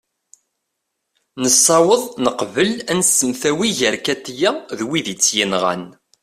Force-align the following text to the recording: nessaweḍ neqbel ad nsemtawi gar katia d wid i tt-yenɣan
nessaweḍ 1.41 2.03
neqbel 2.25 2.71
ad 2.91 2.95
nsemtawi 3.01 3.69
gar 3.77 3.95
katia 4.05 4.51
d 4.77 4.79
wid 4.87 5.07
i 5.13 5.15
tt-yenɣan 5.15 5.83